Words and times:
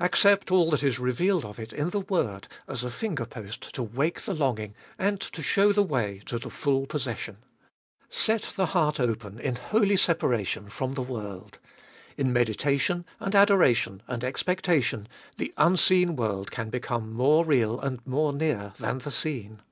Accept 0.00 0.50
all 0.50 0.68
that 0.72 0.82
is 0.82 0.98
revealed 0.98 1.44
of 1.44 1.60
it 1.60 1.72
in 1.72 1.90
the 1.90 2.00
word 2.00 2.48
as 2.66 2.82
a 2.82 2.90
finger 2.90 3.24
post 3.24 3.72
to 3.74 3.84
wake 3.84 4.22
the 4.22 4.34
longing 4.34 4.74
and 4.98 5.20
to 5.20 5.44
show 5.44 5.72
the 5.72 5.84
way 5.84 6.20
to 6.26 6.40
the 6.40 6.50
full 6.50 6.86
possession. 6.86 7.36
Set 8.08 8.52
the 8.56 8.66
heart 8.74 8.98
open, 8.98 9.38
in 9.38 9.54
holy 9.54 9.96
separation, 9.96 10.68
from 10.68 10.94
the 10.94 11.02
world; 11.02 11.60
in 12.16 12.32
meditation 12.32 13.04
and 13.20 13.36
adoration 13.36 14.02
and 14.08 14.24
expectation 14.24 15.06
the 15.38 15.54
unseen 15.56 16.16
world 16.16 16.50
can 16.50 16.68
become 16.68 17.12
more 17.12 17.44
real 17.44 17.78
and 17.78 18.04
more 18.04 18.32
near 18.32 18.72
than 18.80 18.98
the 18.98 19.12
seen. 19.12 19.62